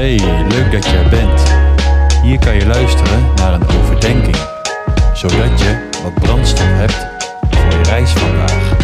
[0.00, 0.18] Hey,
[0.48, 1.42] leuk dat je er bent.
[2.22, 4.36] Hier kan je luisteren naar een overdenking,
[5.14, 7.06] zodat je wat brandstof hebt
[7.50, 8.78] voor je reis vandaag.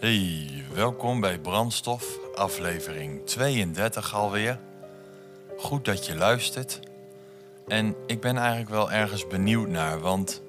[0.00, 4.58] Hey, welkom bij Brandstof, aflevering 32 alweer.
[5.58, 6.80] Goed dat je luistert.
[7.68, 10.43] En ik ben eigenlijk wel ergens benieuwd naar, want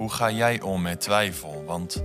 [0.00, 1.62] hoe ga jij om met twijfel?
[1.66, 2.02] Want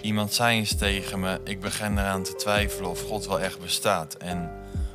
[0.00, 4.14] iemand zei eens tegen me: Ik begin eraan te twijfelen of God wel echt bestaat.
[4.14, 4.50] En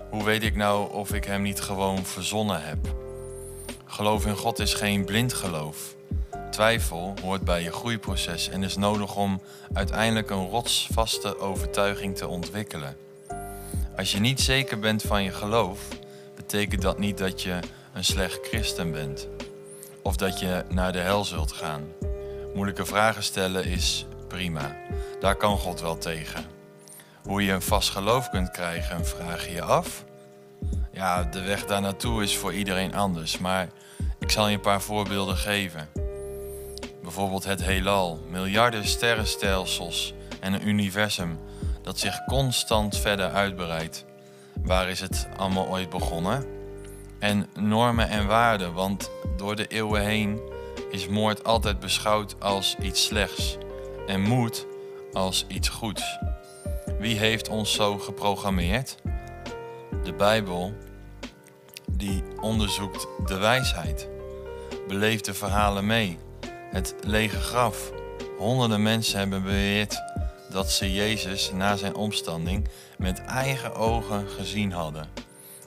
[0.10, 2.78] hoe weet ik nou of ik hem niet gewoon verzonnen heb?
[3.86, 5.96] Geloof in God is geen blind geloof.
[6.52, 9.42] Twijfel hoort bij je groeiproces en is nodig om
[9.74, 12.98] uiteindelijk een rotsvaste overtuiging te ontwikkelen.
[13.98, 15.80] Als je niet zeker bent van je geloof,
[16.36, 17.60] betekent dat niet dat je
[17.94, 19.28] een slecht christen bent
[20.02, 21.84] of dat je naar de hel zult gaan.
[22.58, 24.76] Moeilijke vragen stellen is prima.
[25.20, 26.46] Daar kan God wel tegen.
[27.24, 30.04] Hoe je een vast geloof kunt krijgen, vraag je je af.
[30.92, 33.70] Ja, de weg daar naartoe is voor iedereen anders, maar
[34.20, 35.90] ik zal je een paar voorbeelden geven.
[37.02, 41.40] Bijvoorbeeld het heelal, miljarden sterrenstelsels en een universum
[41.82, 44.06] dat zich constant verder uitbreidt.
[44.64, 46.46] Waar is het allemaal ooit begonnen?
[47.20, 50.56] En normen en waarden, want door de eeuwen heen
[50.90, 53.58] is moord altijd beschouwd als iets slechts
[54.08, 54.66] en moed
[55.12, 56.18] als iets goeds.
[57.00, 58.96] Wie heeft ons zo geprogrammeerd?
[60.04, 60.74] De Bijbel,
[61.92, 64.10] die onderzoekt de wijsheid,
[64.88, 66.18] beleeft de verhalen mee.
[66.72, 67.92] Het lege graf.
[68.38, 70.02] Honderden mensen hebben beweerd
[70.50, 72.68] dat ze Jezus na zijn omstanding
[72.98, 75.10] met eigen ogen gezien hadden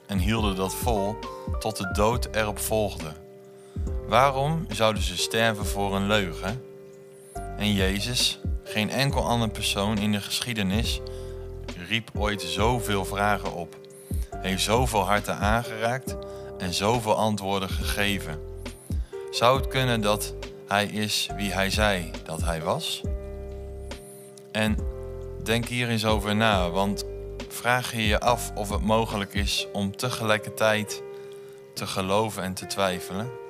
[0.07, 1.15] en hielden dat vol
[1.59, 3.20] tot de dood erop volgde.
[4.11, 6.63] Waarom zouden ze sterven voor een leugen?
[7.57, 11.01] En Jezus, geen enkel ander persoon in de geschiedenis,
[11.87, 13.77] riep ooit zoveel vragen op,
[14.35, 16.15] heeft zoveel harten aangeraakt
[16.57, 18.39] en zoveel antwoorden gegeven.
[19.29, 20.33] Zou het kunnen dat
[20.67, 23.01] hij is wie hij zei dat hij was?
[24.51, 24.77] En
[25.43, 27.05] denk hier eens over na, want
[27.47, 31.03] vraag je je af of het mogelijk is om tegelijkertijd
[31.73, 33.41] te geloven en te twijfelen?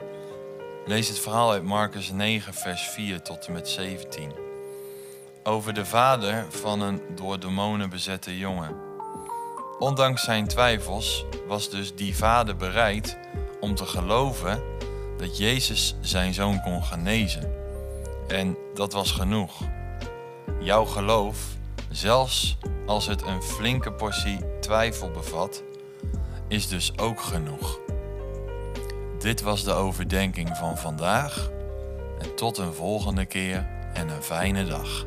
[0.85, 4.31] Lees het verhaal uit Marcus 9, vers 4 tot en met 17.
[5.43, 8.75] Over de vader van een door demonen bezette jongen.
[9.79, 13.17] Ondanks zijn twijfels was dus die vader bereid
[13.59, 14.63] om te geloven
[15.17, 17.53] dat Jezus zijn zoon kon genezen.
[18.27, 19.51] En dat was genoeg.
[20.59, 21.37] Jouw geloof,
[21.89, 25.63] zelfs als het een flinke portie twijfel bevat,
[26.47, 27.79] is dus ook genoeg.
[29.21, 31.51] Dit was de overdenking van vandaag.
[32.19, 35.05] En tot een volgende keer en een fijne dag.